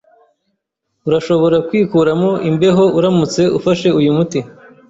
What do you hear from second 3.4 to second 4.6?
ufashe uyu muti.